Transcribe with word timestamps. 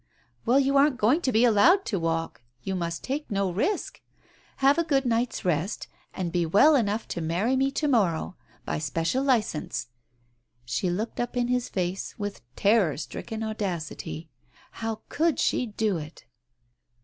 "Well, 0.47 0.59
you 0.59 0.77
aren't 0.77 0.97
going 0.97 1.21
to 1.21 1.31
be 1.31 1.45
allowed 1.45 1.85
to 1.85 1.99
walk! 1.99 2.41
You 2.63 2.73
must 2.73 3.03
take 3.03 3.29
no 3.29 3.51
risk. 3.51 4.01
Have 4.55 4.79
a 4.79 4.83
good 4.83 5.05
night's 5.05 5.45
rest, 5.45 5.87
and 6.11 6.31
be 6.31 6.43
well 6.43 6.75
enough 6.75 7.07
to 7.09 7.21
marry 7.21 7.55
me 7.55 7.69
to 7.73 7.87
morrow— 7.87 8.35
by 8.65 8.79
special 8.79 9.23
licence." 9.23 9.89
She 10.65 10.89
looked 10.89 11.19
up 11.19 11.37
in 11.37 11.49
his 11.49 11.69
face 11.69 12.17
with 12.17 12.41
terror 12.55 12.97
stricken 12.97 13.43
audacity. 13.43 14.27
How 14.71 15.01
could 15.07 15.37
she 15.39 15.67
do 15.67 15.99
it 15.99 16.25